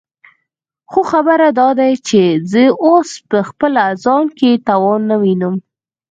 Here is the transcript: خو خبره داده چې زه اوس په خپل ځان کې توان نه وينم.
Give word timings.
خو 0.91 1.01
خبره 1.11 1.47
داده 1.59 1.87
چې 2.07 2.21
زه 2.51 2.63
اوس 2.85 3.09
په 3.29 3.39
خپل 3.49 3.73
ځان 4.03 4.25
کې 4.37 4.51
توان 4.67 5.01
نه 5.09 5.15
وينم. 5.23 5.55